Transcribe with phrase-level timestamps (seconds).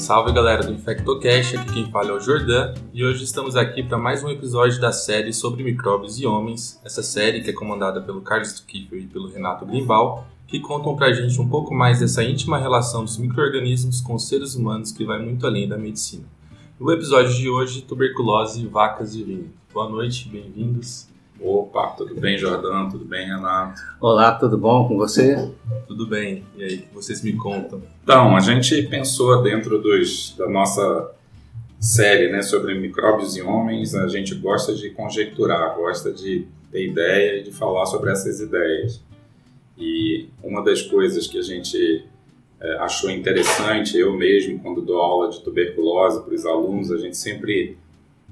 [0.00, 3.98] Salve galera do InfectoCast, aqui quem fala é o Jordan e hoje estamos aqui para
[3.98, 6.80] mais um episódio da série sobre micróbios e homens.
[6.82, 11.12] Essa série que é comandada pelo Carlos Kiefer e pelo Renato Grimbal, que contam pra
[11.12, 15.22] gente um pouco mais dessa íntima relação dos micro-organismos com os seres humanos que vai
[15.22, 16.24] muito além da medicina.
[16.80, 19.52] No episódio de hoje, tuberculose, vacas e vinho.
[19.70, 21.09] Boa noite, bem-vindos.
[21.42, 22.90] Opa, tudo bem, Jordão?
[22.90, 23.80] Tudo bem, Renato?
[23.98, 25.50] Olá, tudo bom com você?
[25.88, 26.44] Tudo bem.
[26.54, 27.82] E aí, vocês me contam?
[28.02, 31.12] Então, a gente pensou dentro dos, da nossa
[31.80, 37.40] série né, sobre micróbios e homens, a gente gosta de conjecturar, gosta de ter ideia
[37.40, 39.02] e de falar sobre essas ideias.
[39.78, 42.04] E uma das coisas que a gente
[42.60, 47.16] é, achou interessante, eu mesmo, quando dou aula de tuberculose para os alunos, a gente
[47.16, 47.78] sempre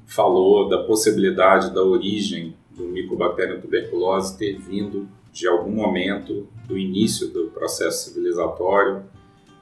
[0.04, 7.28] falou da possibilidade da origem do Mycobacterium tuberculose ter vindo de algum momento do início
[7.28, 9.02] do processo civilizatório,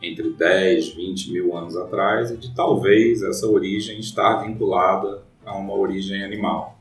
[0.00, 5.74] entre 10, 20 mil anos atrás, e de talvez essa origem estar vinculada a uma
[5.74, 6.78] origem animal.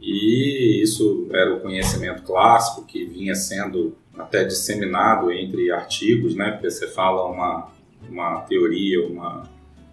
[0.00, 6.52] E isso era o conhecimento clássico que vinha sendo até disseminado entre artigos, né?
[6.52, 7.68] Porque você fala uma,
[8.08, 9.48] uma teoria, uma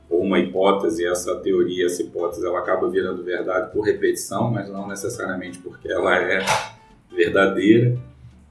[0.09, 4.87] ou uma hipótese, essa teoria, essa hipótese, ela acaba virando verdade por repetição, mas não
[4.87, 6.43] necessariamente porque ela é
[7.11, 7.97] verdadeira.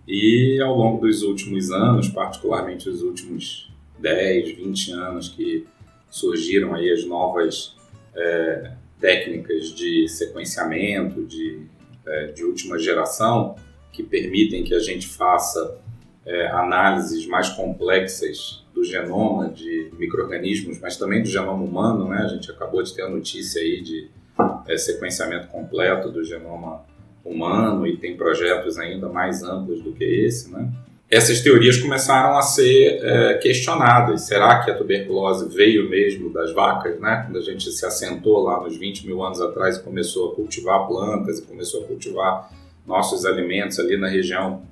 [0.07, 5.67] E ao longo dos últimos anos, particularmente os últimos 10, 20 anos que
[6.09, 7.77] surgiram aí as novas
[8.15, 11.63] é, técnicas de sequenciamento de,
[12.07, 13.57] é, de última geração
[13.93, 15.81] que permitem que a gente faça
[16.25, 22.19] é, análises mais complexas do genoma de micro-organismos, mas também do genoma humano, né?
[22.19, 24.09] A gente acabou de ter a notícia aí de
[24.69, 26.85] é, sequenciamento completo do genoma
[27.25, 30.71] humano e tem projetos ainda mais amplos do que esse, né?
[31.11, 34.23] Essas teorias começaram a ser é, questionadas.
[34.23, 37.25] Será que a tuberculose veio mesmo das vacas, né?
[37.25, 40.87] Quando a gente se assentou lá nos 20 mil anos atrás e começou a cultivar
[40.87, 42.53] plantas e começou a cultivar
[42.87, 44.63] nossos alimentos ali na região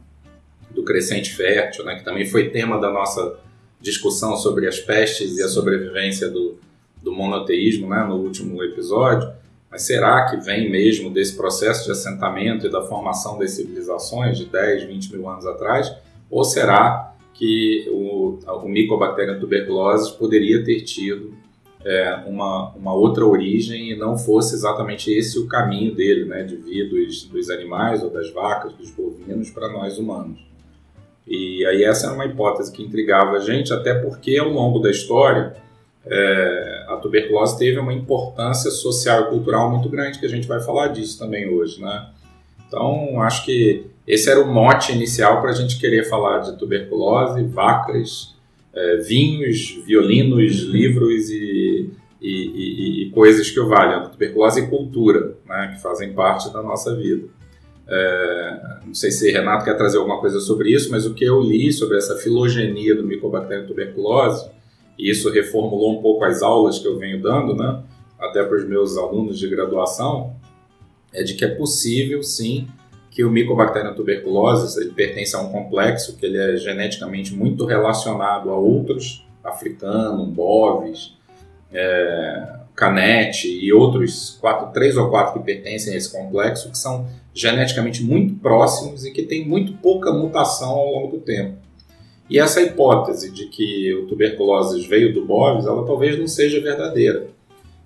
[0.70, 1.96] do crescente fértil, né?
[1.96, 3.45] Que também foi tema da nossa
[3.86, 6.56] discussão sobre as pestes e a sobrevivência do,
[7.02, 9.32] do monoteísmo né, no último episódio,
[9.70, 14.46] mas será que vem mesmo desse processo de assentamento e da formação das civilizações de
[14.46, 15.94] 10, 20 mil anos atrás?
[16.30, 21.34] Ou será que o, o Mycobacterium tuberculosis poderia ter tido
[21.84, 26.56] é, uma, uma outra origem e não fosse exatamente esse o caminho dele, né, de
[26.56, 30.40] vir dos, dos animais ou das vacas, dos bovinos para nós humanos?
[31.26, 34.90] E aí essa era uma hipótese que intrigava a gente, até porque ao longo da
[34.90, 35.56] história
[36.06, 40.60] é, a tuberculose teve uma importância social e cultural muito grande, que a gente vai
[40.60, 42.10] falar disso também hoje, né?
[42.68, 47.42] Então, acho que esse era o mote inicial para a gente querer falar de tuberculose,
[47.44, 48.34] vacas,
[48.72, 54.08] é, vinhos, violinos, livros e, e, e, e, coisas que o valham.
[54.10, 57.28] Tuberculose e cultura, né, que fazem parte da nossa vida.
[57.88, 61.40] É, não sei se Renato quer trazer alguma coisa sobre isso, mas o que eu
[61.40, 64.50] li sobre essa filogenia do Mycobacterium tuberculose,
[64.98, 67.82] e isso reformulou um pouco as aulas que eu venho dando, né,
[68.18, 70.34] até para os meus alunos de graduação,
[71.12, 72.66] é de que é possível, sim,
[73.10, 78.50] que o Mycobacterium tuberculose ele pertence a um complexo que ele é geneticamente muito relacionado
[78.50, 81.16] a outros, africano, boves,
[81.72, 87.06] é, canete e outros quatro, três ou quatro que pertencem a esse complexo, que são
[87.32, 91.56] geneticamente muito próximos e que têm muito pouca mutação ao longo do tempo.
[92.28, 97.28] E essa hipótese de que o tuberculose veio do bovis, ela talvez não seja verdadeira.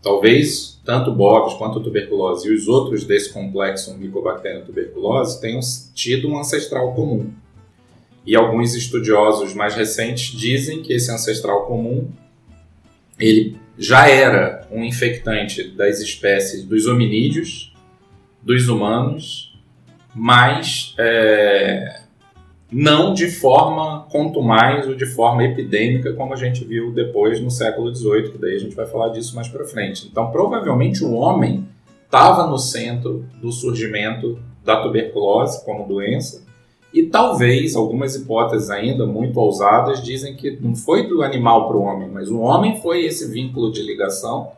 [0.03, 5.61] Talvez tanto bovis quanto a tuberculose e os outros desse complexo Mycobacterium tuberculose tenham
[5.95, 7.31] tido um ancestral comum.
[8.27, 12.09] E alguns estudiosos mais recentes dizem que esse ancestral comum
[13.19, 17.73] ele já era um infectante das espécies dos hominídeos,
[18.43, 19.53] dos humanos,
[20.15, 22.03] mas é,
[22.71, 27.95] não de forma contumaz ou de forma epidêmica, como a gente viu depois no século
[27.95, 30.07] XVIII, que daí a gente vai falar disso mais para frente.
[30.11, 31.67] Então, provavelmente o homem
[32.05, 36.45] estava no centro do surgimento da tuberculose como doença,
[36.93, 41.83] e talvez algumas hipóteses ainda muito ousadas dizem que não foi do animal para o
[41.83, 44.53] homem, mas o homem foi esse vínculo de ligação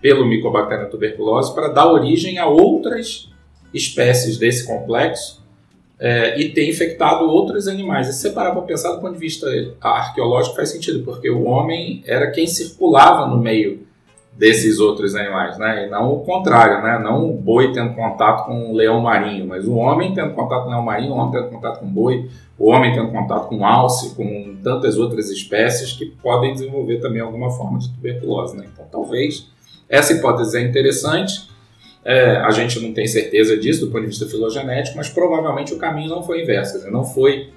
[0.00, 3.30] pelo Mycobacterium tuberculose para dar origem a outras
[3.72, 5.42] espécies desse complexo
[5.98, 8.08] é, e ter infectado outros animais.
[8.08, 9.46] E se parar para pensar do ponto de vista
[9.80, 13.86] arqueológico, faz sentido, porque o homem era quem circulava no meio
[14.38, 15.86] desses outros animais, né?
[15.86, 17.00] E não o contrário, né?
[17.02, 20.68] Não o boi tendo contato com o leão marinho, mas o homem tendo contato com
[20.68, 23.66] o leão marinho, o homem tendo contato com o boi, o homem tendo contato com
[23.66, 28.66] alce, com tantas outras espécies que podem desenvolver também alguma forma de tuberculose, né?
[28.72, 29.48] Então, talvez
[29.88, 31.48] essa hipótese é interessante.
[32.04, 35.78] É, a gente não tem certeza disso do ponto de vista filogenético, mas provavelmente o
[35.78, 37.50] caminho não foi inverso, dizer, não foi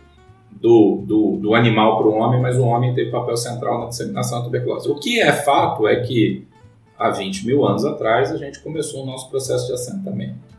[0.51, 4.39] do, do, do animal para o homem, mas o homem teve papel central na disseminação
[4.39, 4.89] da tuberculose.
[4.89, 6.45] O que é fato é que
[6.97, 10.51] há 20 mil anos atrás, a gente começou o nosso processo de assentamento.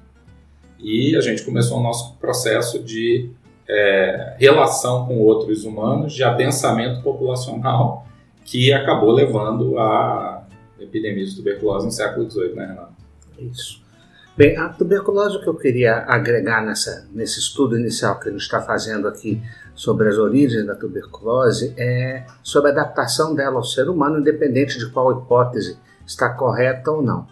[0.79, 3.31] E a gente começou o nosso processo de
[3.69, 8.05] é, relação com outros humanos, de adensamento populacional,
[8.45, 10.42] que acabou levando a
[10.83, 12.95] epidemia de tuberculose no século XVIII, né, Renato?
[13.39, 13.83] Isso.
[14.35, 18.63] Bem, a tuberculose, que eu queria agregar nessa, nesse estudo inicial que a gente está
[18.63, 19.43] fazendo aqui
[19.75, 24.89] sobre as origens da tuberculose é sobre a adaptação dela ao ser humano, independente de
[24.91, 27.27] qual hipótese está correta ou não.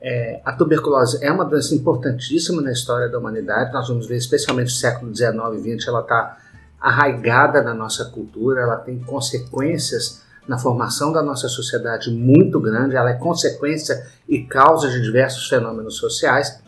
[0.00, 3.72] É, a tuberculose é uma doença importantíssima na história da humanidade.
[3.72, 6.38] Nós vamos ver, especialmente no século XIX e XX, ela está
[6.80, 13.10] arraigada na nossa cultura, ela tem consequências na formação da nossa sociedade muito grande, ela
[13.10, 16.60] é consequência e causa de diversos fenômenos sociais.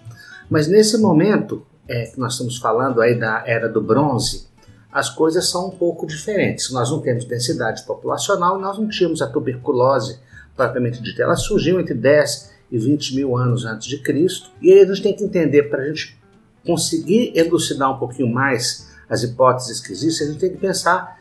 [0.50, 4.49] Mas nesse momento é, que nós estamos falando aí da era do bronze,
[4.93, 6.71] as coisas são um pouco diferentes.
[6.71, 10.19] Nós não temos densidade populacional, nós não tínhamos a tuberculose
[10.55, 11.23] propriamente dita.
[11.23, 14.50] Ela surgiu entre 10 e 20 mil anos antes de Cristo.
[14.61, 16.19] E aí a gente tem que entender, para a gente
[16.67, 21.19] conseguir elucidar um pouquinho mais as hipóteses que existem, a gente tem que pensar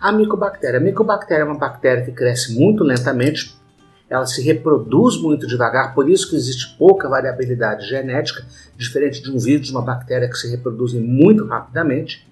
[0.00, 0.78] a micobactéria.
[0.78, 3.60] A micobactéria é uma bactéria que cresce muito lentamente,
[4.08, 8.44] ela se reproduz muito devagar, por isso que existe pouca variabilidade genética,
[8.76, 12.28] diferente de um vírus, de uma bactéria que se reproduz muito rapidamente.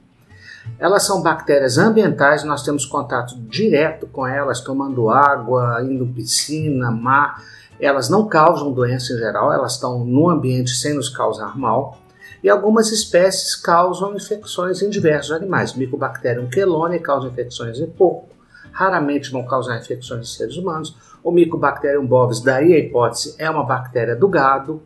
[0.79, 7.43] Elas são bactérias ambientais, nós temos contato direto com elas, tomando água, indo piscina, mar.
[7.81, 11.97] Elas não causam doença em geral, elas estão no ambiente sem nos causar mal.
[12.43, 15.75] E algumas espécies causam infecções em diversos animais.
[15.75, 18.29] Mycobacterium chelone causa infecções em porco,
[18.71, 20.97] raramente vão causar infecções em seres humanos.
[21.23, 24.83] O Mycobacterium bovis, daí a hipótese, é uma bactéria do gado,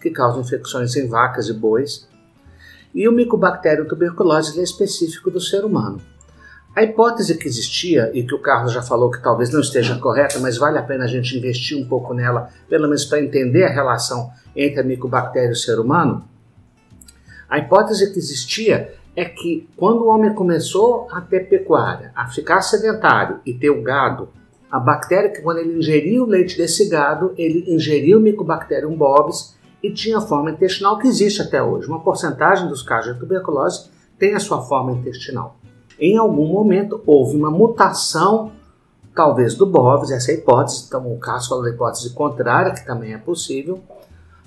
[0.00, 2.08] que causa infecções em vacas e bois.
[2.94, 6.00] E o Mycobacterium tuberculose é específico do ser humano.
[6.74, 10.38] A hipótese que existia, e que o Carlos já falou que talvez não esteja correta,
[10.38, 13.72] mas vale a pena a gente investir um pouco nela, pelo menos para entender a
[13.72, 16.24] relação entre a micobactéria e o ser humano,
[17.50, 22.62] a hipótese que existia é que quando o homem começou a ter pecuária, a ficar
[22.62, 24.28] sedentário e ter o gado,
[24.70, 29.56] a bactéria que quando ele ingeria o leite desse gado, ele ingeria o Mycobacterium bovis
[29.82, 31.88] e tinha forma intestinal que existe até hoje.
[31.88, 35.56] Uma porcentagem dos casos de tuberculose tem a sua forma intestinal.
[35.98, 38.52] Em algum momento houve uma mutação,
[39.12, 42.86] talvez do bovis, essa é a hipótese, então o caso fala da hipótese contrária, que
[42.86, 43.80] também é possível,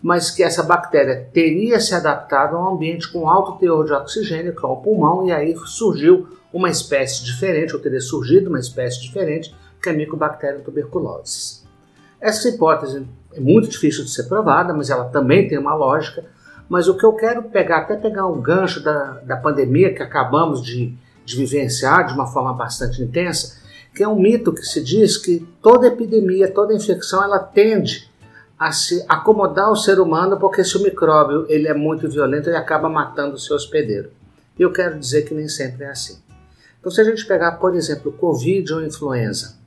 [0.04, 4.54] mas que essa bactéria teria se adaptado a um ambiente com alto teor de oxigênio,
[4.54, 9.02] que é o pulmão, e aí surgiu uma espécie diferente, ou teria surgido uma espécie
[9.02, 11.64] diferente, que é a Mycobacterium tuberculosis.
[12.20, 16.26] Essa hipótese é muito difícil de ser provada, mas ela também tem uma lógica.
[16.68, 20.62] Mas o que eu quero pegar, até pegar um gancho da, da pandemia que acabamos
[20.62, 23.58] de, de vivenciar de uma forma bastante intensa,
[23.96, 28.12] que é um mito que se diz que toda epidemia, toda infecção, ela tende
[28.64, 32.56] a se acomodar o ser humano, porque se o micróbio ele é muito violento, ele
[32.56, 34.10] acaba matando o seu hospedeiro.
[34.58, 36.18] E eu quero dizer que nem sempre é assim.
[36.80, 39.58] Então, se a gente pegar, por exemplo, Covid ou influenza,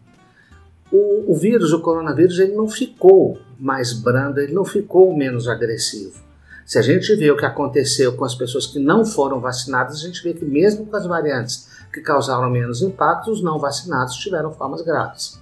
[0.91, 6.19] o, o vírus, o coronavírus, ele não ficou mais brando, ele não ficou menos agressivo.
[6.65, 10.07] Se a gente vê o que aconteceu com as pessoas que não foram vacinadas, a
[10.07, 14.55] gente vê que mesmo com as variantes que causaram menos impacto, os não vacinados tiveram
[14.55, 15.39] formas graves.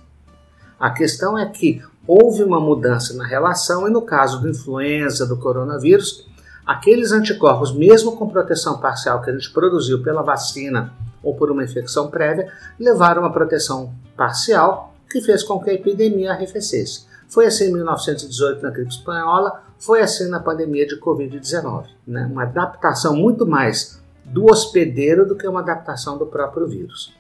[0.79, 5.37] A questão é que houve uma mudança na relação e no caso do influenza, do
[5.37, 6.27] coronavírus,
[6.67, 10.93] aqueles anticorpos, mesmo com proteção parcial que a gente produziu pela vacina
[11.23, 16.33] ou por uma infecção prévia, levaram a proteção parcial que fez com que a epidemia
[16.33, 17.07] arrefecesse.
[17.29, 21.87] Foi assim em 1918 na gripe espanhola, foi assim na pandemia de Covid-19.
[22.07, 22.29] Né?
[22.31, 27.13] Uma adaptação muito mais do hospedeiro do que uma adaptação do próprio vírus.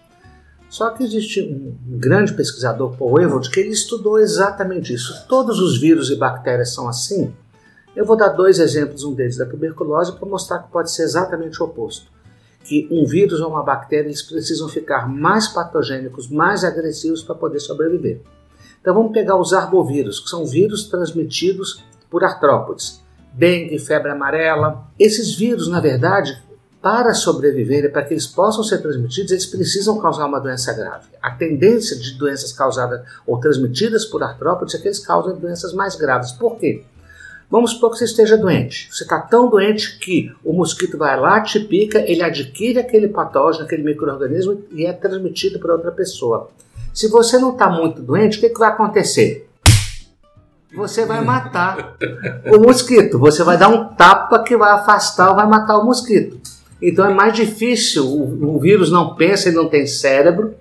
[0.75, 5.25] Só que existe um grande pesquisador, Paul Evold, que ele estudou exatamente isso.
[5.28, 7.33] Todos os vírus e bactérias são assim.
[7.95, 11.62] Eu vou dar dois exemplos, um deles da tuberculose, para mostrar que pode ser exatamente
[11.62, 12.12] o oposto
[12.64, 17.61] que um vírus ou uma bactéria eles precisam ficar mais patogênicos, mais agressivos para poder
[17.61, 18.23] sobreviver.
[18.81, 23.04] Então vamos pegar os arbovírus, que são vírus transmitidos por artrópodes.
[23.33, 24.88] Dengue, febre amarela.
[24.99, 26.43] Esses vírus, na verdade,
[26.85, 31.07] para sobreviver e para que eles possam ser transmitidos, eles precisam causar uma doença grave.
[31.23, 35.97] A tendência de doenças causadas ou transmitidas por artrópodes é que eles causam doenças mais
[35.97, 36.33] graves.
[36.33, 36.85] Por quê?
[37.50, 38.91] Vamos supor que você esteja doente.
[38.93, 43.64] Você está tão doente que o mosquito vai lá, te pica, ele adquire aquele patógeno,
[43.64, 46.50] aquele microorganismo e é transmitido para outra pessoa.
[46.93, 49.49] Se você não está muito doente, o que, que vai acontecer?
[50.76, 51.97] Você vai matar
[52.53, 53.19] o mosquito.
[53.19, 56.53] Você vai dar um tapa que vai afastar ou vai matar o mosquito.
[56.87, 60.55] Então é mais difícil, o, o vírus não pensa, ele não tem cérebro,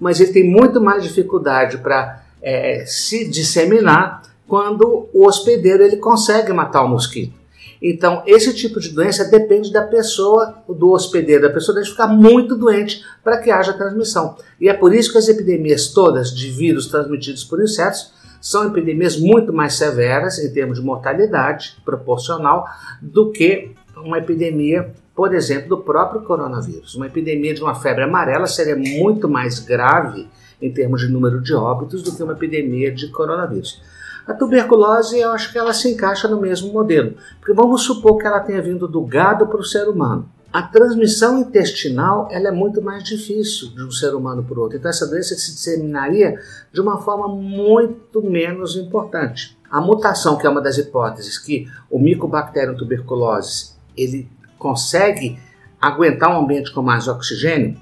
[0.00, 6.52] mas ele tem muito mais dificuldade para é, se disseminar quando o hospedeiro ele consegue
[6.52, 7.38] matar o mosquito.
[7.80, 12.56] Então, esse tipo de doença depende da pessoa, do hospedeiro, da pessoa deve ficar muito
[12.56, 14.34] doente para que haja transmissão.
[14.60, 19.16] E é por isso que as epidemias todas de vírus transmitidos por insetos são epidemias
[19.16, 22.66] muito mais severas em termos de mortalidade proporcional
[23.00, 26.94] do que uma epidemia por exemplo, do próprio coronavírus.
[26.94, 30.28] Uma epidemia de uma febre amarela seria muito mais grave
[30.62, 33.82] em termos de número de óbitos do que uma epidemia de coronavírus.
[34.28, 38.28] A tuberculose, eu acho que ela se encaixa no mesmo modelo, porque vamos supor que
[38.28, 40.30] ela tenha vindo do gado para o ser humano.
[40.52, 44.78] A transmissão intestinal ela é muito mais difícil de um ser humano para o outro,
[44.78, 46.40] então essa doença se disseminaria
[46.72, 49.58] de uma forma muito menos importante.
[49.68, 55.38] A mutação, que é uma das hipóteses que o Mycobacterium tuberculose ele consegue
[55.80, 57.78] aguentar um ambiente com mais oxigênio,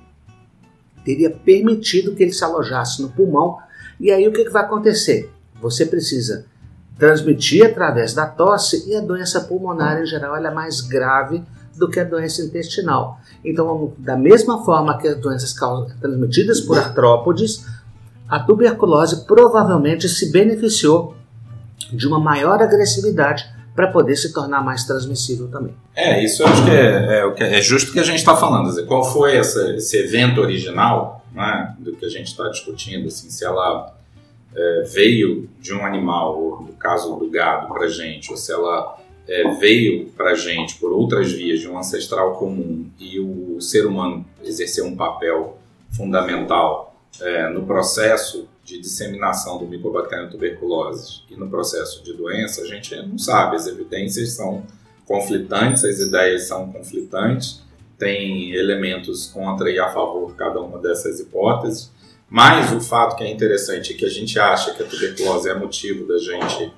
[1.04, 3.58] teria permitido que ele se alojasse no pulmão.
[3.98, 5.30] E aí o que, que vai acontecer?
[5.60, 6.46] Você precisa
[6.98, 11.42] transmitir através da tosse e a doença pulmonar em geral é mais grave
[11.76, 13.20] do que a doença intestinal.
[13.44, 15.54] Então, da mesma forma que as doenças
[16.00, 17.64] transmitidas por artrópodes,
[18.28, 21.14] a tuberculose provavelmente se beneficiou
[21.92, 25.74] de uma maior agressividade para poder se tornar mais transmissível também.
[25.94, 28.68] É, isso eu acho que é, é, é justo que a gente está falando.
[28.68, 33.06] Dizer, qual foi essa, esse evento original né, do que a gente está discutindo?
[33.06, 33.94] Assim, se ela
[34.54, 39.50] é, veio de um animal, no caso do gado, para gente, ou se ela é,
[39.56, 44.86] veio para gente por outras vias de um ancestral comum e o ser humano exerceu
[44.86, 45.58] um papel
[45.94, 52.66] fundamental é, no processo de disseminação do Mycobacterium tuberculose e no processo de doença, a
[52.66, 53.54] gente não sabe.
[53.54, 54.66] As evidências são
[55.06, 57.62] conflitantes, as ideias são conflitantes,
[57.96, 61.92] tem elementos contra e a favor cada uma dessas hipóteses.
[62.28, 65.54] Mas o fato que é interessante é que a gente acha que a tuberculose é
[65.54, 66.72] motivo da gente,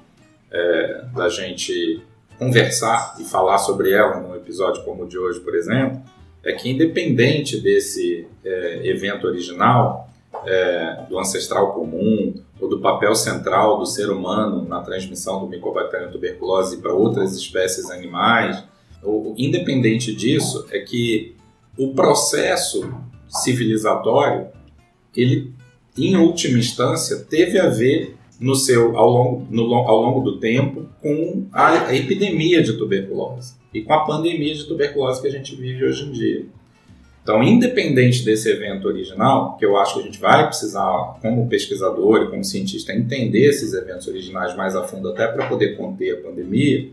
[0.50, 2.02] é, da gente
[2.38, 6.02] conversar e falar sobre ela num episódio como o de hoje, por exemplo,
[6.44, 10.07] é que independente desse é, evento original,
[10.48, 16.10] é, do ancestral comum ou do papel central do ser humano na transmissão do Mycobacterium
[16.10, 18.64] tuberculose para outras espécies animais,
[19.02, 21.36] ou, independente disso, é que
[21.76, 22.90] o processo
[23.28, 24.48] civilizatório,
[25.14, 25.52] ele,
[25.96, 30.88] em última instância, teve a ver no seu, ao, longo, no, ao longo do tempo
[31.02, 35.54] com a, a epidemia de tuberculose e com a pandemia de tuberculose que a gente
[35.54, 36.46] vive hoje em dia.
[37.28, 42.22] Então, independente desse evento original, que eu acho que a gente vai precisar, como pesquisador
[42.22, 46.22] e como cientista, entender esses eventos originais mais a fundo, até para poder conter a
[46.22, 46.88] pandemia,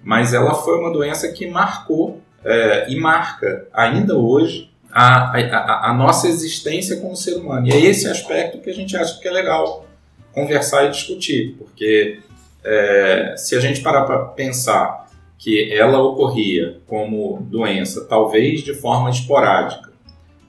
[0.00, 5.92] mas ela foi uma doença que marcou é, e marca ainda hoje a, a, a,
[5.92, 7.66] nossa existência como ser humano.
[7.66, 9.88] E é esse aspecto que a gente acha que é legal
[10.32, 12.20] conversar e discutir, porque
[12.62, 15.03] é, se a gente parar para pensar
[15.38, 19.92] que ela ocorria como doença, talvez de forma esporádica,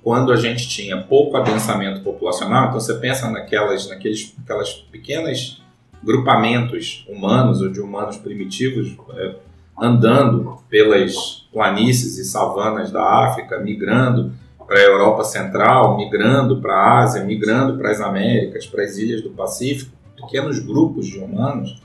[0.04, 2.68] quando a gente tinha pouco adensamento populacional.
[2.68, 5.62] Então você pensa naquelas, naqueles, aquelas pequenas
[6.04, 9.36] grupamentos humanos ou de humanos primitivos é,
[9.78, 14.32] andando pelas planícies e savanas da África, migrando
[14.68, 19.22] para a Europa Central, migrando para a Ásia, migrando para as Américas, para as ilhas
[19.22, 21.82] do Pacífico, pequenos grupos de humanos,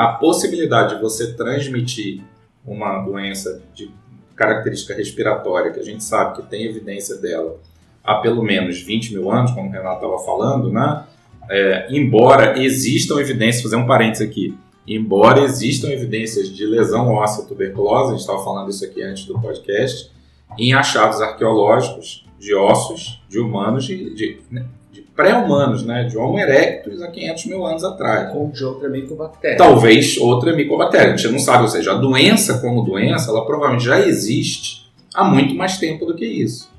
[0.00, 2.22] a possibilidade de você transmitir
[2.64, 3.90] uma doença de
[4.34, 7.58] característica respiratória, que a gente sabe que tem evidência dela
[8.02, 11.04] há pelo menos 20 mil anos, como o Renato estava falando, né?
[11.50, 14.56] É, embora existam evidências, fazer um parênteses aqui,
[14.88, 19.38] embora existam evidências de lesão óssea tuberculose, a gente estava falando isso aqui antes do
[19.38, 20.10] podcast,
[20.58, 24.64] em achados arqueológicos de ossos de humanos de, de, né,
[25.20, 28.34] pré-humanos, né, de Homo erectus há 500 mil anos atrás.
[28.34, 29.58] Ou de outra micobactéria.
[29.58, 33.84] Talvez outra micobactéria, a gente não sabe, ou seja, a doença como doença, ela provavelmente
[33.84, 36.70] já existe há muito mais tempo do que isso.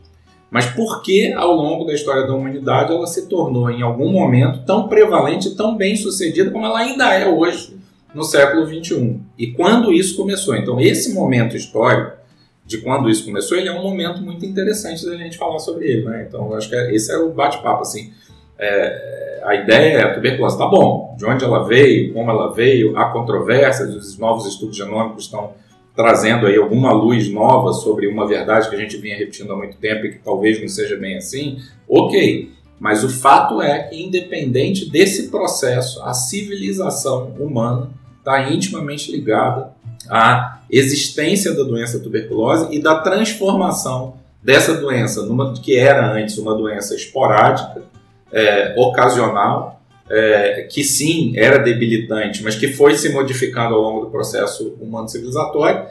[0.49, 4.65] Mas por que ao longo da história da humanidade ela se tornou em algum momento
[4.65, 7.77] tão prevalente, tão bem sucedida como ela ainda é hoje
[8.13, 9.21] no século 21?
[9.37, 10.55] E quando isso começou?
[10.55, 12.19] Então esse momento histórico
[12.65, 16.05] de quando isso começou, ele é um momento muito interessante da gente falar sobre ele,
[16.05, 16.25] né?
[16.27, 18.13] Então, eu acho que é, esse é o bate-papo, assim.
[18.61, 22.95] É, a ideia é a tuberculose, tá bom, de onde ela veio, como ela veio,
[22.95, 25.53] há controvérsias, os novos estudos genômicos estão
[25.95, 29.77] trazendo aí alguma luz nova sobre uma verdade que a gente vinha repetindo há muito
[29.77, 32.51] tempo e que talvez não seja bem assim, ok.
[32.79, 39.71] Mas o fato é que, independente desse processo, a civilização humana está intimamente ligada
[40.09, 46.55] à existência da doença tuberculose e da transformação dessa doença, numa, que era antes uma
[46.55, 47.83] doença esporádica,
[48.31, 54.11] é, ocasional, é, que sim era debilitante, mas que foi se modificando ao longo do
[54.11, 55.85] processo humano civilizatório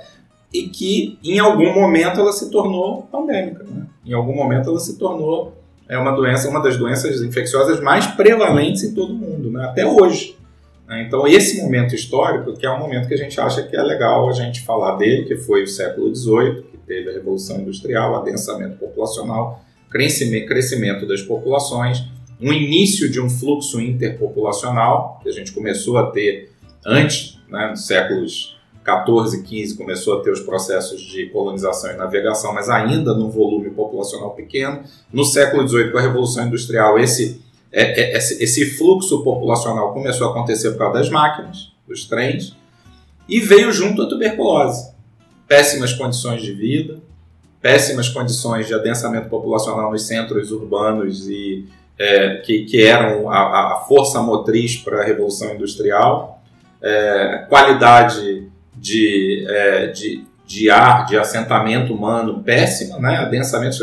[0.53, 3.65] e que em algum momento ela se tornou pandêmica.
[3.65, 3.87] Né?
[4.05, 5.57] Em algum momento ela se tornou
[5.89, 9.65] é uma doença, uma das doenças infecciosas mais prevalentes em todo o mundo, né?
[9.65, 10.37] até hoje.
[10.87, 11.05] Né?
[11.07, 14.29] Então esse momento histórico, que é um momento que a gente acha que é legal
[14.29, 18.77] a gente falar dele, que foi o século XVIII, que teve a revolução industrial, adensamento
[18.77, 22.05] populacional, crescimento das populações
[22.41, 26.51] um início de um fluxo interpopulacional, que a gente começou a ter
[26.85, 31.97] antes, né, nos séculos 14 e 15, começou a ter os processos de colonização e
[31.97, 34.83] navegação, mas ainda num volume populacional pequeno.
[35.13, 40.29] No século 18, com a Revolução Industrial, esse, é, é, esse, esse fluxo populacional começou
[40.29, 42.57] a acontecer por causa das máquinas, dos trens,
[43.29, 44.91] e veio junto a tuberculose.
[45.47, 47.01] Péssimas condições de vida,
[47.61, 51.69] péssimas condições de adensamento populacional nos centros urbanos e
[52.01, 56.43] é, que, que, eram a, a força motriz para a Revolução Industrial,
[56.83, 63.19] é, qualidade de, é, de, de ar, de assentamento humano péssima, né?
[63.19, 63.77] adensamento,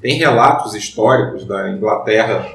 [0.00, 2.48] tem relatos históricos da Inglaterra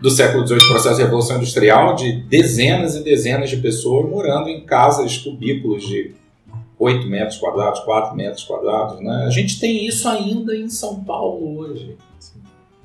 [0.00, 4.64] do século XVIII, processo de Revolução Industrial, de dezenas e dezenas de pessoas morando em
[4.64, 6.14] casas, cubículos de
[6.78, 9.00] 8 metros quadrados, 4 metros quadrados.
[9.00, 9.24] Né?
[9.26, 11.96] A gente tem isso ainda em São Paulo hoje.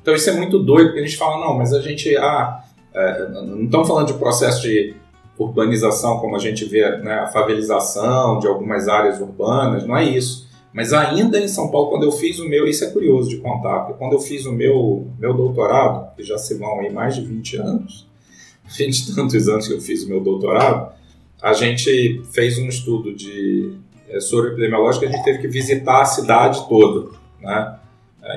[0.02, 3.30] Então isso é muito doido, porque a gente fala, não, mas a gente, ah, é,
[3.30, 4.96] não estamos falando de processo de
[5.38, 10.50] urbanização como a gente vê, né, a favelização de algumas áreas urbanas, não é isso.
[10.74, 13.82] Mas ainda em São Paulo, quando eu fiz o meu, isso é curioso de contar,
[13.82, 17.22] porque quando eu fiz o meu, meu doutorado, que já se vão aí mais de
[17.22, 18.08] 20 anos,
[18.78, 20.94] 20 e tantos anos que eu fiz o meu doutorado,
[21.42, 26.06] a gente fez um estudo de é, soro epidemiológico, a gente teve que visitar a
[26.06, 27.10] cidade toda,
[27.42, 27.80] né?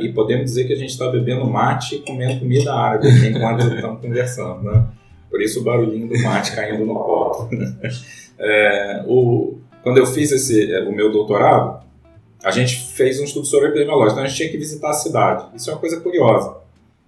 [0.01, 4.01] E podemos dizer que a gente está bebendo mate e comendo comida árabe enquanto estamos
[4.01, 4.87] conversando, né?
[5.31, 7.49] Por isso o barulhinho do mate caindo no copo.
[8.39, 11.83] É, o, quando eu fiz esse, é, o meu doutorado,
[12.43, 15.47] a gente fez um estudo sobre epidemiológico, então a gente tinha que visitar a cidade.
[15.55, 16.57] Isso é uma coisa curiosa.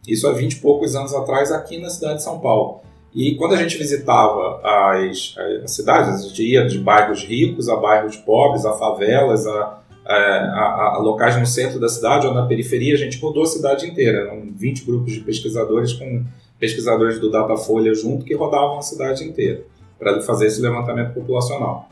[0.07, 2.81] Isso há 20 e poucos anos atrás, aqui na cidade de São Paulo.
[3.14, 7.77] E quando a gente visitava as, as cidades, a gente ia de bairros ricos a
[7.77, 9.81] bairros pobres, a favelas, a
[10.12, 13.87] a, a, locais no centro da cidade ou na periferia, a gente rodou a cidade
[13.87, 14.19] inteira.
[14.21, 16.25] Eram 20 grupos de pesquisadores com
[16.59, 19.62] pesquisadores do Datafolha junto que rodavam a cidade inteira
[19.99, 21.88] para fazer esse levantamento populacional.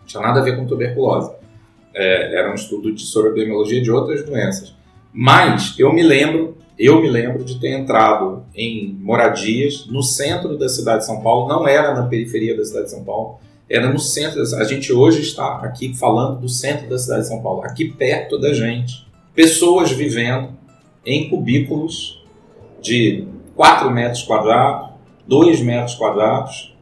[0.00, 1.32] Não tinha nada a ver com tuberculose.
[1.94, 4.74] É, era um estudo de epidemiologia de outras doenças.
[5.12, 10.68] Mas eu me lembro, eu me lembro de ter entrado em moradias no centro da
[10.68, 13.98] cidade de São Paulo, não era na periferia da cidade de São Paulo, era no
[13.98, 14.42] centro.
[14.56, 18.38] A gente hoje está aqui falando do centro da cidade de São Paulo, aqui perto
[18.38, 19.06] da gente.
[19.34, 20.50] Pessoas vivendo
[21.04, 22.24] em cubículos
[22.80, 24.90] de 4 metros quadrados,
[25.26, 26.74] 2 metros quadrados,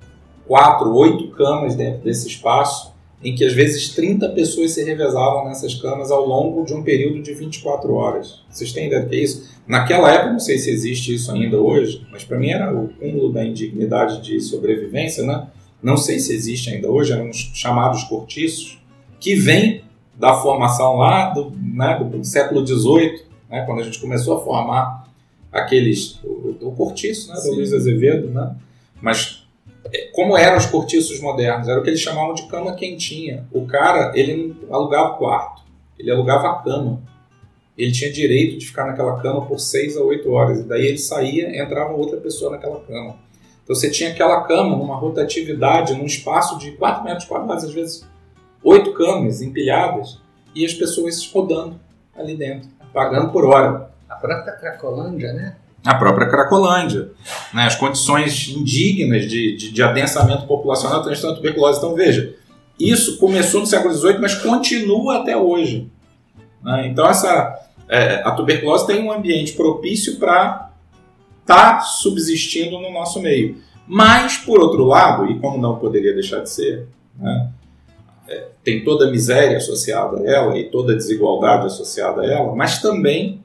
[0.46, 2.92] 4, 8 camas dentro desse espaço,
[3.22, 7.22] em que às vezes 30 pessoas se revezavam nessas camas ao longo de um período
[7.22, 8.42] de 24 horas.
[8.50, 9.48] Vocês têm ideia do que é isso?
[9.66, 13.32] Naquela época, não sei se existe isso ainda hoje, mas para mim era o cúmulo
[13.32, 15.46] da indignidade de sobrevivência, né?
[15.84, 18.78] Não sei se existe ainda hoje, eram os chamados cortiços,
[19.20, 24.38] que vem da formação lá do, né, do século XVIII, né, quando a gente começou
[24.38, 25.04] a formar
[25.52, 28.56] aqueles, o, o cortiço né, do Luiz Azevedo, né?
[29.00, 29.46] mas
[29.92, 31.68] é, como eram os cortiços modernos?
[31.68, 33.46] Era o que eles chamavam de cama quentinha.
[33.52, 35.62] O cara, ele não alugava quarto,
[35.98, 37.02] ele alugava a cama.
[37.76, 40.98] Ele tinha direito de ficar naquela cama por seis a oito horas, e daí ele
[40.98, 43.16] saía, entrava outra pessoa naquela cama.
[43.64, 48.06] Então você tinha aquela cama numa rotatividade, num espaço de 4 metros quadrados, às vezes
[48.62, 50.20] 8 camas empilhadas,
[50.54, 51.80] e as pessoas rodando
[52.16, 53.90] ali dentro, pagando por hora.
[54.08, 55.56] A própria Cracolândia, né?
[55.84, 57.10] A própria Cracolândia.
[57.52, 57.64] Né?
[57.64, 61.78] As condições indignas de, de, de adensamento populacional transtorno tuberculose.
[61.78, 62.34] Então veja,
[62.78, 65.90] isso começou no século XVIII, mas continua até hoje.
[66.62, 66.88] Né?
[66.88, 67.54] Então essa,
[67.88, 70.63] é, a tuberculose tem um ambiente propício para
[71.44, 73.58] está subsistindo no nosso meio.
[73.86, 77.52] Mas, por outro lado, e como não poderia deixar de ser, né,
[78.26, 82.56] é, tem toda a miséria associada a ela e toda a desigualdade associada a ela,
[82.56, 83.42] mas também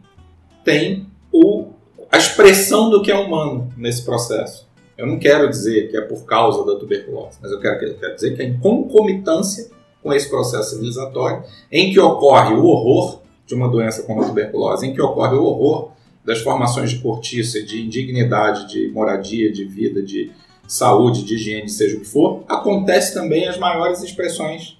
[0.63, 1.67] tem o,
[2.09, 4.67] a expressão do que é humano nesse processo.
[4.97, 8.15] Eu não quero dizer que é por causa da tuberculose, mas eu quero, eu quero
[8.15, 9.69] dizer que é em concomitância
[10.01, 14.87] com esse processo civilizatório, em que ocorre o horror de uma doença como a tuberculose,
[14.87, 15.91] em que ocorre o horror
[16.23, 20.31] das formações de cortiça, de indignidade, de moradia, de vida, de
[20.67, 24.77] saúde, de higiene, seja o que for, acontece também as maiores expressões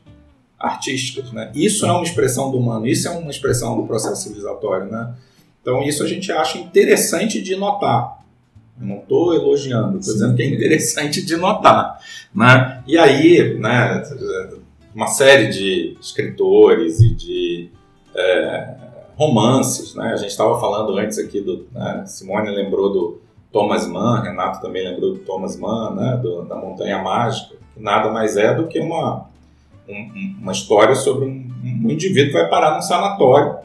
[0.59, 1.31] artísticas.
[1.31, 1.51] Né?
[1.55, 4.91] Isso é uma expressão do humano, isso é uma expressão do processo civilizatório.
[4.91, 5.13] Né?
[5.61, 8.19] Então, isso a gente acha interessante de notar.
[8.79, 11.99] Eu não estou elogiando, estou dizendo que é interessante de notar.
[12.35, 12.83] Né?
[12.85, 14.03] E aí, né,
[14.93, 17.69] uma série de escritores e de
[18.15, 18.75] é,
[19.19, 19.93] romances.
[19.93, 20.13] Né?
[20.13, 21.67] A gente estava falando antes aqui do.
[21.73, 26.55] Né, Simone lembrou do Thomas Mann, Renato também lembrou do Thomas Mann, né, do, da
[26.55, 29.25] Montanha Mágica, que nada mais é do que uma,
[29.87, 33.57] um, uma história sobre um, um, indivíduo que vai parar num sanatório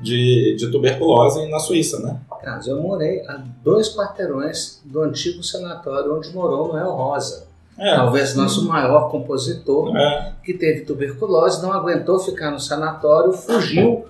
[0.00, 2.18] de, de tuberculose na Suíça, né?
[2.42, 7.46] Carlos, eu morei a dois quarteirões do antigo sanatório onde morou Noel Rosa.
[7.78, 10.32] É, Talvez nosso maior compositor, é.
[10.42, 14.06] que teve tuberculose, não aguentou ficar no sanatório, fugiu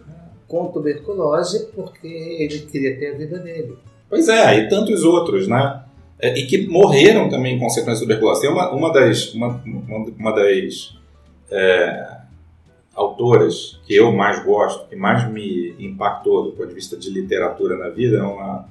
[0.52, 3.78] com tuberculose porque ele queria ter a vida dele.
[4.06, 5.82] Pois é, e tantos outros, né?
[6.18, 8.42] É, e que morreram também em consequência da tuberculose.
[8.42, 10.94] Tem uma, uma das, uma, uma das
[11.50, 12.18] é,
[12.94, 17.78] autoras que eu mais gosto, que mais me impactou do ponto de vista de literatura
[17.78, 18.68] na vida, é uma,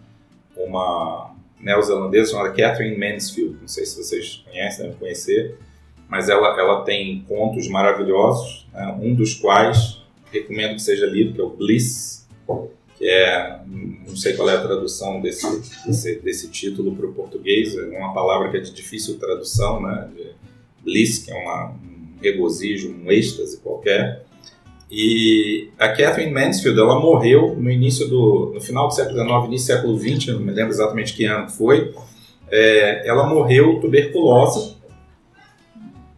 [0.56, 3.58] uma neozelandesa chamada Catherine Mansfield.
[3.60, 5.58] Não sei se vocês conhecem, devem conhecer,
[6.08, 8.96] mas ela, ela tem contos maravilhosos, né?
[9.02, 10.01] um dos quais
[10.32, 12.28] recomendo que seja lido, que é o Bliss,
[12.98, 13.60] que é,
[14.08, 15.48] não sei qual é a tradução desse,
[15.86, 20.08] desse, desse título para o português, é uma palavra que é de difícil tradução, né?
[20.84, 24.24] Bliss, que é uma, um regozijo, um êxtase qualquer.
[24.90, 29.68] E a Catherine Mansfield, ela morreu no início do, no final do século XIX, início
[29.68, 31.94] do século XX, não me lembro exatamente que ano foi.
[32.50, 34.76] É, ela morreu tuberculosa,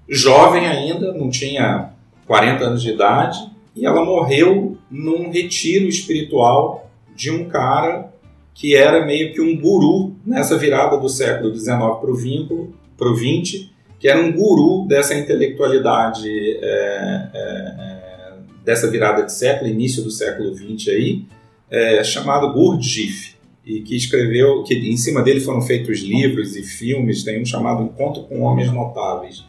[0.10, 1.94] jovem ainda, não tinha
[2.26, 8.14] 40 anos de idade, e ela morreu num retiro espiritual de um cara
[8.54, 13.10] que era meio que um guru nessa virada do século XIX para o vínculo, para
[13.10, 18.34] o XX, que era um guru dessa intelectualidade, é, é, é
[18.64, 21.26] dessa virada de século, início do século XX aí,
[21.70, 23.34] é, chamado Gurdjieff,
[23.66, 27.84] e que escreveu, que em cima dele foram feitos livros e filmes, tem um chamado
[27.84, 29.44] Encontro com Homens Notáveis.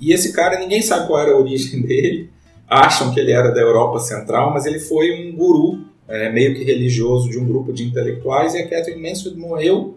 [0.00, 2.28] E esse cara, ninguém sabe qual era a origem dele,
[2.72, 6.64] acham que ele era da Europa Central, mas ele foi um guru, é, meio que
[6.64, 9.96] religioso, de um grupo de intelectuais, e a Catherine Mansfield morreu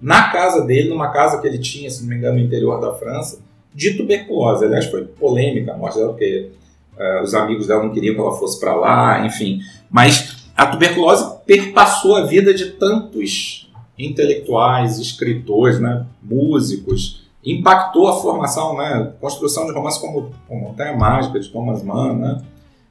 [0.00, 2.92] na casa dele, numa casa que ele tinha, se não me engano, no interior da
[2.94, 3.38] França,
[3.74, 4.64] de tuberculose.
[4.64, 6.50] Aliás, foi polêmica a morte dela, porque
[6.98, 9.60] uh, os amigos dela não queriam que ela fosse para lá, enfim.
[9.90, 18.76] Mas a tuberculose perpassou a vida de tantos intelectuais, escritores, né, músicos, impactou a formação,
[18.76, 22.42] né, construção de romances como, como Montanha Mágica, de Thomas Mann, né?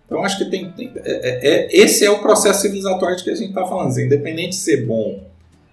[0.06, 3.32] Então acho que tem, tem é, é, é esse é o processo civilizatório de que
[3.32, 3.88] a gente está falando.
[3.88, 5.20] Assim, independente de ser bom,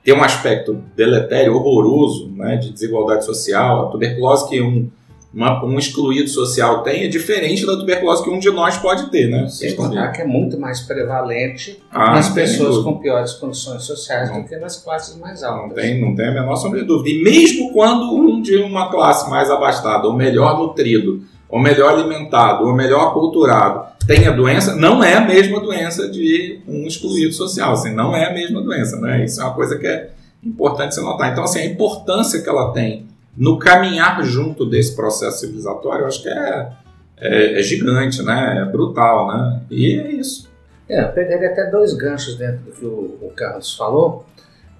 [0.02, 4.90] ter um aspecto deletério, horroroso, né, de desigualdade social, a tuberculose que um
[5.34, 9.28] uma, um excluído social tem é diferente da tuberculose que um de nós pode ter,
[9.28, 9.48] né?
[9.48, 14.42] Sem contar que é muito mais prevalente ah, nas pessoas com piores condições sociais não,
[14.42, 15.68] do que nas classes mais altas.
[15.68, 17.16] Não tem, não tem a menor sombra de dúvida.
[17.16, 22.64] E mesmo quando um de uma classe mais abastada, ou melhor nutrido, ou melhor alimentado,
[22.64, 27.72] ou melhor aculturado, tem a doença, não é a mesma doença de um excluído social,
[27.72, 29.24] assim, não é a mesma doença, né?
[29.24, 30.10] Isso é uma coisa que é
[30.44, 31.32] importante você notar.
[31.32, 36.22] Então, assim, a importância que ela tem no caminhar junto desse processo civilizatório, eu acho
[36.22, 36.72] que é,
[37.18, 38.62] é, é gigante, né?
[38.62, 39.62] É brutal, né?
[39.70, 40.50] E é isso.
[40.88, 44.26] É, eu pegaria até dois ganchos dentro do que o, o Carlos falou.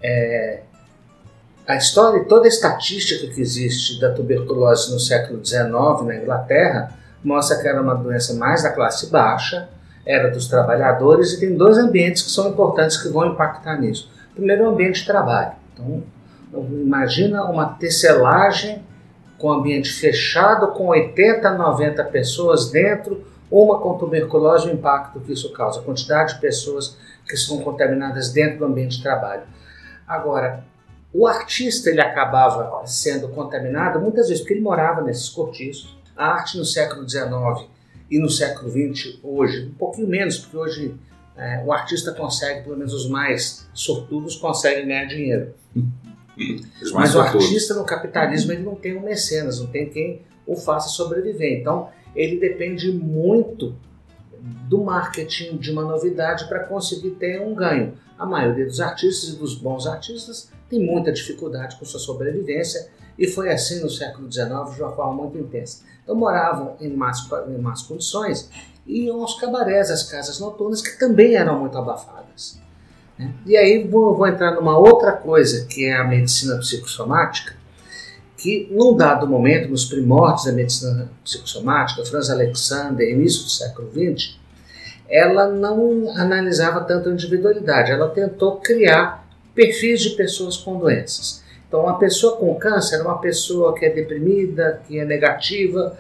[0.03, 0.61] É,
[1.67, 5.71] a história, toda a estatística que existe da tuberculose no século XIX
[6.05, 9.69] na Inglaterra mostra que era uma doença mais da classe baixa,
[10.05, 14.11] era dos trabalhadores e tem dois ambientes que são importantes que vão impactar nisso.
[14.35, 15.53] Primeiro, o ambiente de trabalho.
[15.73, 16.03] Então,
[16.53, 18.85] Imagina uma tecelagem
[19.39, 25.53] com ambiente fechado, com 80, 90 pessoas dentro, uma com tuberculose, o impacto que isso
[25.53, 29.43] causa, a quantidade de pessoas que são contaminadas dentro do ambiente de trabalho.
[30.07, 30.65] Agora,
[31.13, 35.99] o artista ele acabava sendo contaminado muitas vezes porque ele morava nesses cortiços.
[36.17, 37.69] A arte no século XIX
[38.11, 40.95] e no século XX, hoje, um pouquinho menos, porque hoje
[41.37, 45.55] é, o artista consegue, pelo menos os mais sortudos, conseguem ganhar dinheiro.
[46.93, 50.89] Mas o artista no capitalismo ele não tem um mecenas, não tem quem o faça
[50.89, 51.61] sobreviver.
[51.61, 53.75] Então ele depende muito
[54.69, 57.95] do marketing de uma novidade para conseguir ter um ganho.
[58.19, 63.29] A maioria dos artistas e dos bons artistas tem muita dificuldade com sua sobrevivência e
[63.29, 65.85] foi assim no século XIX de uma forma muito intensa.
[66.03, 68.49] Então moravam em más, em más condições
[68.87, 72.61] e iam aos cabarés, às casas noturnas, que também eram muito abafadas.
[73.19, 73.33] Né?
[73.47, 77.55] E aí vou, vou entrar numa outra coisa, que é a medicina psicossomática,
[78.37, 84.37] que num dado momento, nos primórdios da medicina psicossomática, Franz Alexander, início do século XX,
[85.09, 91.43] ela não analisava tanto a individualidade, ela tentou criar perfis de pessoas com doenças.
[91.69, 95.97] Então, uma pessoa com câncer é uma pessoa que é deprimida, que é negativa,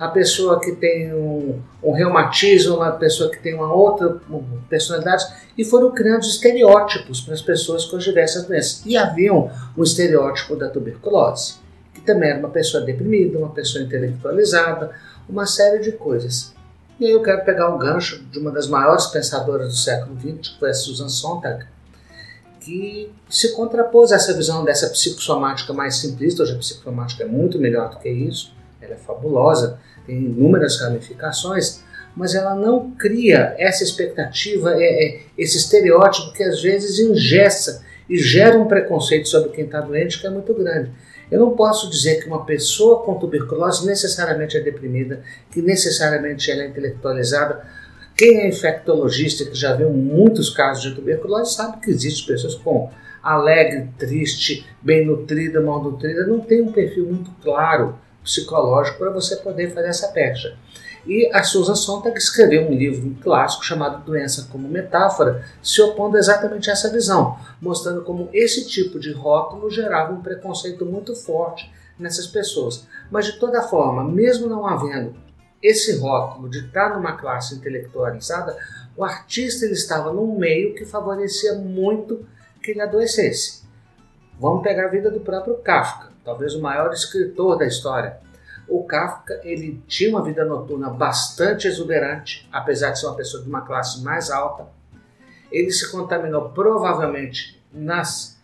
[0.00, 4.18] a pessoa que tem um, um reumatismo, uma pessoa que tem uma outra
[4.66, 5.26] personalidade,
[5.58, 8.82] e foram criando estereótipos para as pessoas com diversas doenças.
[8.86, 11.56] E havia um, um estereótipo da tuberculose,
[11.92, 14.90] que também era uma pessoa deprimida, uma pessoa intelectualizada,
[15.28, 16.54] uma série de coisas.
[16.98, 20.48] E aí eu quero pegar o gancho de uma das maiores pensadoras do século XX,
[20.48, 21.66] que foi a Susan Sontag,
[22.58, 26.42] que se contrapôs a essa visão dessa psicossomática mais simplista.
[26.42, 29.78] Hoje a psicossomática é muito melhor do que isso, ela é fabulosa,
[30.10, 31.84] tem inúmeras ramificações,
[32.16, 38.18] mas ela não cria essa expectativa, é, é, esse estereótipo que às vezes ingessa e
[38.18, 40.90] gera um preconceito sobre quem está doente que é muito grande.
[41.30, 46.64] Eu não posso dizer que uma pessoa com tuberculose necessariamente é deprimida, que necessariamente ela
[46.64, 47.62] é intelectualizada.
[48.16, 52.90] Quem é infectologista, que já viu muitos casos de tuberculose, sabe que existem pessoas com
[53.22, 57.94] alegre, triste, bem nutrida, mal nutrida, não tem um perfil muito claro
[58.30, 60.56] psicológico para você poder fazer essa pecha.
[61.06, 66.16] E a Susan Sontag escreveu um livro um clássico chamado Doença como Metáfora, se opondo
[66.16, 71.72] exatamente a essa visão, mostrando como esse tipo de rótulo gerava um preconceito muito forte
[71.98, 72.86] nessas pessoas.
[73.10, 75.14] Mas de toda forma, mesmo não havendo
[75.62, 78.56] esse rótulo de estar numa classe intelectualizada,
[78.96, 82.26] o artista ele estava num meio que favorecia muito
[82.62, 83.62] que ele adoecesse.
[84.38, 88.18] Vamos pegar a vida do próprio Kafka talvez o maior escritor da história.
[88.68, 93.48] O Kafka ele tinha uma vida noturna bastante exuberante, apesar de ser uma pessoa de
[93.48, 94.68] uma classe mais alta.
[95.50, 98.38] Ele se contaminou provavelmente nas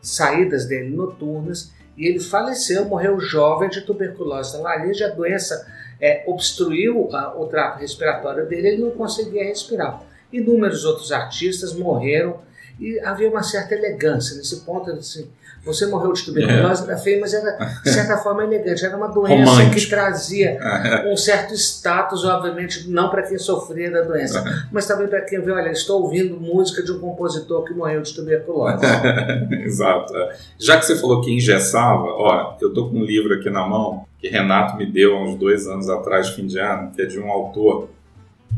[0.00, 5.02] saídas dele noturnas e ele faleceu, morreu jovem de tuberculose da laringe.
[5.02, 5.66] A doença
[6.00, 10.04] é, obstruiu a, o trato respiratório dele, ele não conseguia respirar.
[10.32, 12.40] Inúmeros outros artistas morreram
[12.78, 14.90] e havia uma certa elegância nesse ponto.
[14.90, 15.28] Assim,
[15.64, 18.84] você morreu de tuberculose, era feio, mas era de certa forma elegante.
[18.84, 19.74] Era uma doença Romântico.
[19.74, 20.58] que trazia
[21.06, 25.50] um certo status, obviamente, não para quem sofria da doença, mas também para quem vê,
[25.50, 28.84] olha, estou ouvindo música de um compositor que morreu de tuberculose.
[29.64, 30.12] Exato.
[30.58, 34.06] Já que você falou que engessava, ó, eu estou com um livro aqui na mão
[34.18, 37.20] que Renato me deu há uns dois anos atrás, fim de ano, que é de
[37.20, 37.88] um autor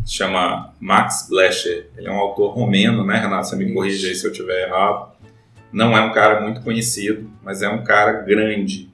[0.07, 1.89] chama Max Blecher.
[1.97, 3.49] Ele é um autor romeno, né, Renato?
[3.49, 5.11] Você me corrige aí se eu estiver errado.
[5.73, 8.91] Não é um cara muito conhecido, mas é um cara grande.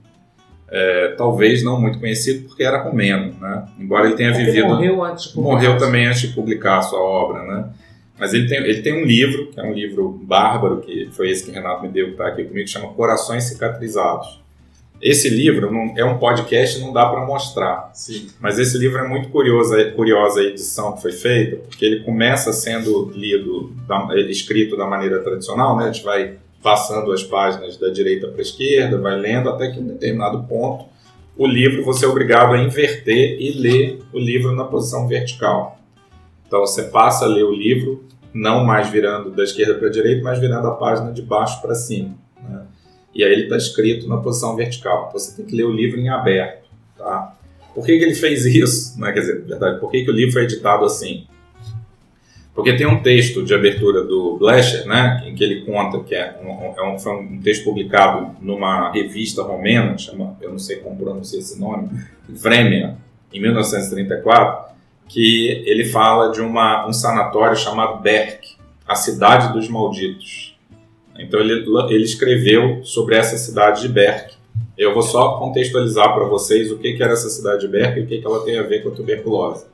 [0.68, 3.66] É, talvez não muito conhecido porque era romeno, né?
[3.78, 4.66] Embora ele tenha ele vivido.
[4.66, 5.52] Morreu antes de publicar.
[5.54, 7.70] Morreu também antes de publicar a sua obra, né?
[8.18, 11.44] Mas ele tem, ele tem um livro, que é um livro bárbaro, que foi esse
[11.44, 14.42] que o Renato me deu, que está aqui comigo, que chama Corações Cicatrizados.
[15.00, 17.90] Esse livro não, é um podcast, não dá para mostrar.
[17.92, 18.28] Sim.
[18.40, 22.52] Mas esse livro é muito curioso, curiosa a edição que foi feita, porque ele começa
[22.52, 25.85] sendo lido, da, escrito da maneira tradicional, né?
[25.85, 29.78] A gente vai passando as páginas da direita para a esquerda, vai lendo até que
[29.78, 30.87] em um determinado ponto
[31.37, 35.78] o livro você é obrigado a inverter e ler o livro na posição vertical.
[36.46, 40.22] Então você passa a ler o livro não mais virando da esquerda para a direita,
[40.22, 42.14] mas virando a página de baixo para cima.
[43.16, 43.20] Né?
[43.20, 45.07] E aí ele está escrito na posição vertical.
[45.09, 46.68] Então, você tem que ler o livro em aberto.
[46.96, 47.37] Tá?
[47.74, 48.98] Por que, que ele fez isso?
[48.98, 51.26] Não, quer dizer, verdade, por que, que o livro foi editado assim?
[52.55, 56.40] Porque tem um texto de abertura do Blecher, né, em que ele conta que é
[56.42, 60.96] um, é um, foi um texto publicado numa revista romena, chama, eu não sei como
[60.96, 61.90] pronunciar esse nome,
[62.26, 62.96] Vremia,
[63.31, 64.74] em 1934,
[65.07, 68.57] que ele fala de uma, um sanatório chamado Berk,
[68.88, 70.55] a cidade dos malditos.
[71.18, 74.35] Então ele, ele escreveu sobre essa cidade de Berk.
[74.76, 78.02] Eu vou só contextualizar para vocês o que, que era essa cidade de Berk e
[78.02, 79.64] o que, que ela tem a ver com a tuberculose.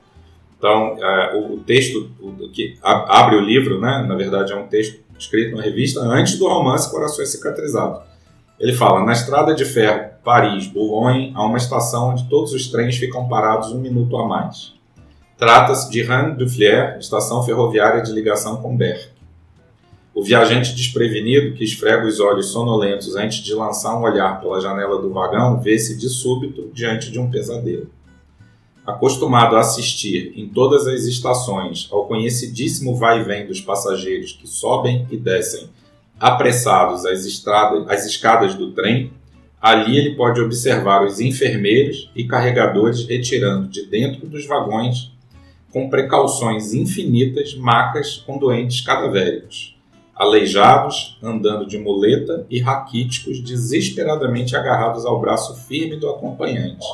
[0.57, 4.97] Então, é, o, texto o, que abre o livro, né, na verdade é um texto
[5.19, 8.01] escrito na revista antes do romance Corações Cicatrizados.
[8.57, 13.27] Ele fala: Na estrada de ferro Paris-Boulogne há uma estação onde todos os trens ficam
[13.27, 14.73] parados um minuto a mais.
[15.37, 19.09] Trata-se de Rennes du Fliers, estação ferroviária de ligação com Berck.
[20.13, 25.01] O viajante desprevenido que esfrega os olhos sonolentos antes de lançar um olhar pela janela
[25.01, 27.89] do vagão vê-se de súbito diante de um pesadelo.
[28.85, 34.45] acostumado a assistir em todas as estações ao conhecidíssimo vai e vem dos passageiros que
[34.45, 35.69] sobem e descem
[36.19, 39.11] apressados as, estradas, as escadas do trem,
[39.61, 45.11] ali ele pode observar os enfermeiros e carregadores retirando de dentro dos vagões,
[45.71, 49.72] com precauções infinitas, macas com doentes cadavéricos,
[50.23, 56.85] aleijados, andando de muleta e raquíticos desesperadamente agarrados ao braço firme do acompanhante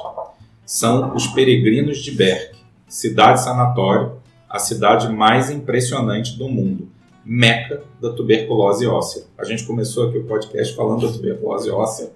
[0.69, 2.55] são os peregrinos de Berck,
[2.87, 6.87] cidade sanatório, a cidade mais impressionante do mundo,
[7.25, 9.23] meca da tuberculose óssea.
[9.35, 12.11] A gente começou aqui o podcast falando da tuberculose óssea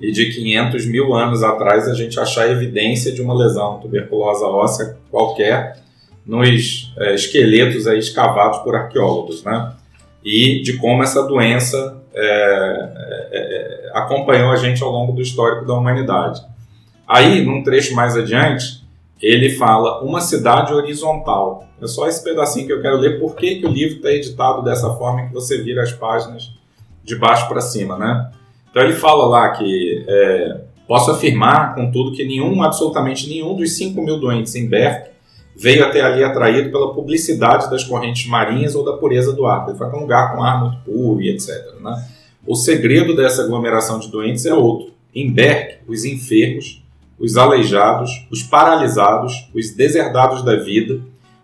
[0.00, 4.96] e de 500 mil anos atrás a gente achar evidência de uma lesão tuberculosa óssea
[5.10, 5.82] qualquer
[6.24, 9.72] nos é, esqueletos aí escavados por arqueólogos, né?
[10.26, 12.88] E de como essa doença é,
[13.30, 16.42] é, acompanhou a gente ao longo do histórico da humanidade.
[17.06, 18.84] Aí, num trecho mais adiante,
[19.22, 21.64] ele fala uma cidade horizontal.
[21.80, 24.64] É só esse pedacinho que eu quero ler, por que, que o livro está editado
[24.64, 26.50] dessa forma que você vira as páginas
[27.04, 28.32] de baixo para cima, né?
[28.68, 34.02] Então ele fala lá que é, posso afirmar, contudo, que nenhum, absolutamente nenhum dos 5
[34.02, 35.10] mil doentes em Berck
[35.56, 39.66] veio até ali atraído pela publicidade das correntes marinhas ou da pureza do ar.
[39.68, 41.74] Ele foi um lugar com ar muito puro e etc.
[41.80, 42.06] Né?
[42.46, 44.92] O segredo dessa aglomeração de doentes é outro.
[45.14, 46.84] Em Berck, os enfermos
[47.18, 51.00] os aleijados, os paralisados, os deserdados da vida,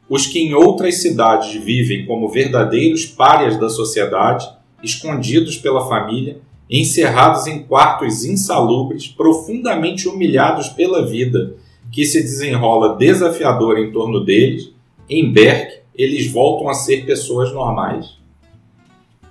[0.09, 4.47] os que em outras cidades vivem como verdadeiros párias da sociedade,
[4.83, 11.55] escondidos pela família, encerrados em quartos insalubres, profundamente humilhados pela vida
[11.93, 14.73] que se desenrola desafiadora em torno deles,
[15.09, 18.17] em Berk, eles voltam a ser pessoas normais.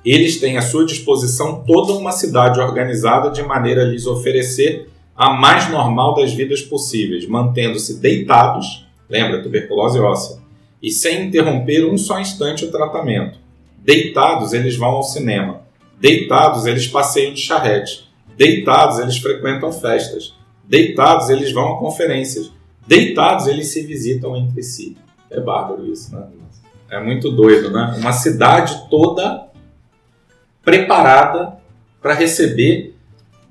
[0.06, 5.34] Eles têm à sua disposição toda uma cidade organizada de maneira a lhes oferecer a
[5.34, 10.38] mais normal das vidas possíveis, mantendo-se deitados, lembra, tuberculose óssea,
[10.82, 13.40] e sem interromper um só instante o tratamento.
[13.78, 15.62] Deitados, eles vão ao cinema.
[16.00, 18.10] Deitados, eles passeiam de charrete.
[18.38, 20.34] Deitados, eles frequentam festas.
[20.72, 22.50] Deitados, eles vão a conferências.
[22.88, 24.96] Deitados, eles se visitam entre si.
[25.30, 26.24] É bárbaro isso, né?
[26.90, 27.94] É muito doido, né?
[27.98, 29.50] Uma cidade toda
[30.64, 31.58] preparada
[32.02, 32.96] para receber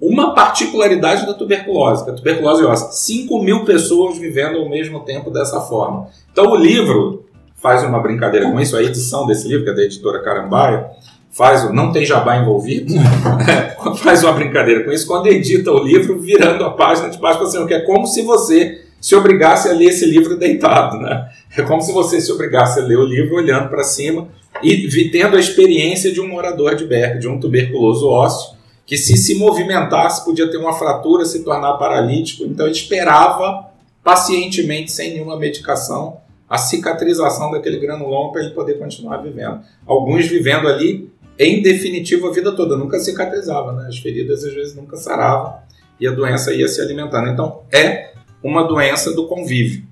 [0.00, 2.90] uma particularidade da tuberculose, que é a tuberculose óssea.
[2.90, 6.08] 5 mil pessoas vivendo ao mesmo tempo dessa forma.
[6.32, 9.82] Então o livro faz uma brincadeira com isso, a edição desse livro, que é da
[9.82, 10.88] editora Carambaia,
[11.30, 12.94] faz o não tem jabá envolvido,
[14.02, 17.48] faz uma brincadeira com isso quando edita o livro virando a página de baixo para
[17.48, 21.30] cima, que é como se você se obrigasse a ler esse livro deitado, né?
[21.56, 24.28] É como se você se obrigasse a ler o livro olhando para cima
[24.62, 29.16] e tendo a experiência de um morador de Berkeley, de um tuberculoso ósseo, que se
[29.16, 32.44] se movimentasse podia ter uma fratura, se tornar paralítico.
[32.44, 33.70] Então ele esperava
[34.02, 39.60] pacientemente, sem nenhuma medicação, a cicatrização daquele granuloma para ele poder continuar vivendo.
[39.86, 41.10] Alguns vivendo ali
[41.42, 43.88] em definitivo a vida toda, nunca cicatrizava, né?
[43.88, 45.54] As feridas às vezes nunca saravam
[45.98, 47.28] e a doença ia se alimentando.
[47.28, 48.12] Então é
[48.44, 49.82] uma doença do convívio,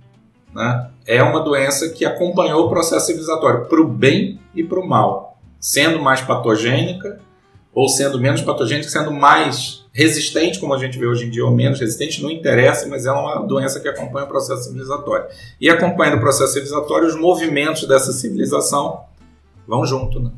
[0.55, 0.91] né?
[1.07, 5.39] É uma doença que acompanhou o processo civilizatório para o bem e para o mal,
[5.59, 7.19] sendo mais patogênica
[7.73, 11.51] ou sendo menos patogênica, sendo mais resistente, como a gente vê hoje em dia, ou
[11.51, 15.27] menos resistente, não interessa, mas é uma doença que acompanha o processo civilizatório.
[15.59, 19.05] E acompanhando o processo civilizatório, os movimentos dessa civilização
[19.67, 20.31] vão junto, né?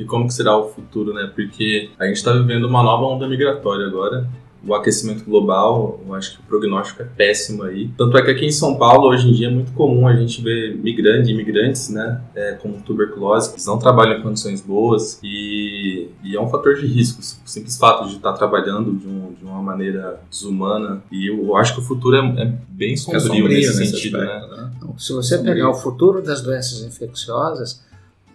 [0.00, 1.30] E como que será o futuro, né?
[1.34, 4.26] Porque a gente está vivendo uma nova onda migratória agora,
[4.66, 7.90] o aquecimento global, eu acho que o prognóstico é péssimo aí.
[7.96, 10.42] Tanto é que aqui em São Paulo, hoje em dia, é muito comum a gente
[10.42, 16.36] ver migrantes, imigrantes, né, é, com tuberculose, que não trabalham em condições boas e, e,
[16.36, 17.20] é um fator de risco.
[17.20, 21.02] O simples fato de estar trabalhando de, um, de uma maneira desumana.
[21.10, 24.18] E eu acho que o futuro é, é bem sombrio, é sombrio nesse, nesse sentido,
[24.18, 24.24] né?
[24.24, 24.62] aspecto, né?
[24.62, 24.94] né?
[24.98, 27.82] Se você pegar o futuro das doenças infecciosas,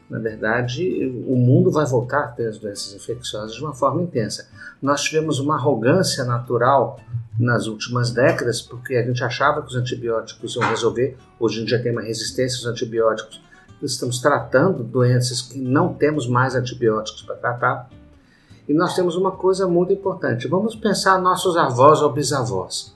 [0.09, 4.47] na verdade, o mundo vai voltar a ter as doenças infecciosas de uma forma intensa.
[4.81, 6.99] Nós tivemos uma arrogância natural
[7.39, 11.17] nas últimas décadas, porque a gente achava que os antibióticos iam resolver.
[11.39, 13.41] Hoje em dia tem uma resistência aos antibióticos.
[13.81, 17.89] Estamos tratando doenças que não temos mais antibióticos para tratar.
[18.67, 20.47] E nós temos uma coisa muito importante.
[20.47, 22.95] Vamos pensar nossos avós ou bisavós.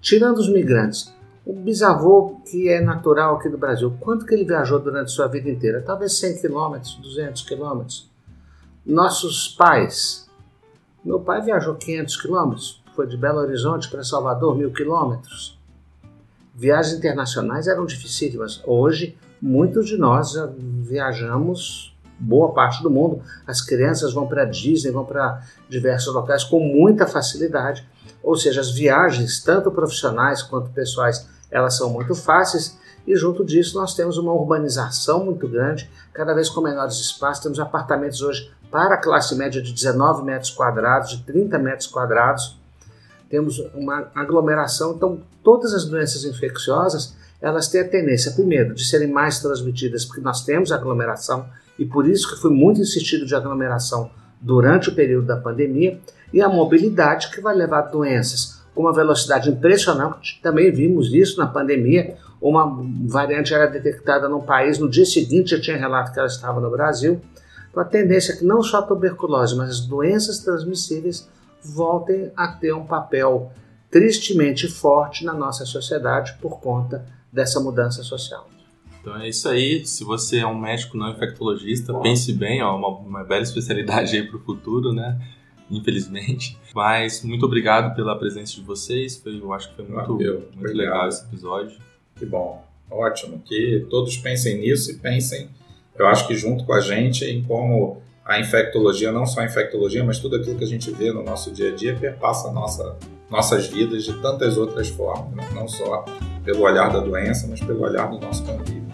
[0.00, 1.12] Tirando os migrantes,
[1.48, 5.48] o bisavô que é natural aqui do Brasil, quanto que ele viajou durante sua vida
[5.48, 5.80] inteira?
[5.80, 8.10] Talvez 100 quilômetros, 200 quilômetros.
[8.84, 10.28] Nossos pais,
[11.02, 15.58] meu pai viajou 500 quilômetros, foi de Belo Horizonte para Salvador, mil quilômetros.
[16.54, 18.62] Viagens internacionais eram dificílimas.
[18.66, 20.34] Hoje, muitos de nós
[20.82, 23.22] viajamos boa parte do mundo.
[23.46, 27.88] As crianças vão para Disney, vão para diversos locais com muita facilidade.
[28.22, 33.78] Ou seja, as viagens, tanto profissionais quanto pessoais, elas são muito fáceis e junto disso
[33.78, 38.96] nós temos uma urbanização muito grande, cada vez com menores espaços, temos apartamentos hoje para
[38.96, 42.58] a classe média de 19 metros quadrados, de 30 metros quadrados,
[43.30, 49.10] temos uma aglomeração, então todas as doenças infecciosas elas têm a tendência, primeiro, de serem
[49.10, 54.10] mais transmitidas porque nós temos aglomeração e por isso que foi muito insistido de aglomeração
[54.40, 56.00] durante o período da pandemia
[56.32, 60.38] e a mobilidade que vai levar doenças com uma velocidade impressionante.
[60.40, 62.16] Também vimos isso na pandemia.
[62.40, 66.60] Uma variante era detectada no país, no dia seguinte já tinha relato que ela estava
[66.60, 67.20] no Brasil.
[67.68, 71.28] Então a tendência é que não só a tuberculose, mas as doenças transmissíveis
[71.60, 73.50] voltem a ter um papel
[73.90, 78.48] tristemente forte na nossa sociedade por conta dessa mudança social.
[79.00, 79.84] Então é isso aí.
[79.84, 84.22] Se você é um médico não infectologista, pense bem, ó, uma, uma bela especialidade aí
[84.24, 85.20] para o futuro, né?
[85.70, 86.58] Infelizmente.
[86.74, 89.16] Mas muito obrigado pela presença de vocês.
[89.16, 90.18] Foi, eu acho que foi muito,
[90.54, 91.78] muito legal esse episódio.
[92.16, 92.64] Que bom.
[92.90, 93.40] Ótimo.
[93.44, 95.48] Que todos pensem nisso e pensem,
[95.96, 100.04] eu acho que junto com a gente, em como a infectologia, não só a infectologia,
[100.04, 102.96] mas tudo aquilo que a gente vê no nosso dia a dia perpassa nossa,
[103.30, 105.48] nossas vidas de tantas outras formas, né?
[105.54, 106.04] não só
[106.44, 108.87] pelo olhar da doença, mas pelo olhar do nosso convívio.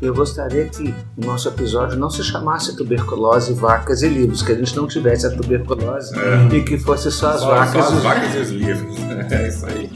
[0.00, 4.54] Eu gostaria que o nosso episódio não se chamasse tuberculose, vacas e livros, que a
[4.54, 6.56] gente não tivesse a tuberculose é.
[6.56, 7.84] e que fosse só as só, vacas.
[7.84, 8.96] Só as vacas e os livros.
[9.30, 9.88] É isso aí.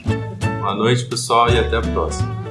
[0.60, 2.43] Boa noite, pessoal, e até a próxima.